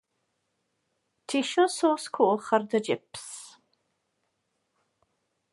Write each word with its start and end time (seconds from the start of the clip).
Tisio 1.27 1.65
sôs 1.77 2.03
coch 2.15 2.49
ar 2.55 2.63
dy 2.71 2.79
jips? 2.87 3.23